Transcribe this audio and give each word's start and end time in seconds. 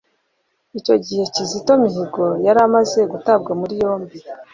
Icyo 0.79 0.95
gihe 1.05 1.23
Kizito 1.33 1.73
Mihigo 1.81 2.25
yari 2.45 2.59
amaze 2.67 2.99
gutabwa 3.11 3.51
muri 3.59 3.73
yombi 3.83 4.17